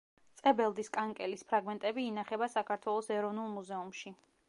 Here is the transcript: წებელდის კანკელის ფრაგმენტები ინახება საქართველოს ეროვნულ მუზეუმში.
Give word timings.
წებელდის 0.39 0.89
კანკელის 0.95 1.45
ფრაგმენტები 1.51 2.07
ინახება 2.13 2.51
საქართველოს 2.57 3.15
ეროვნულ 3.19 3.57
მუზეუმში. 3.61 4.21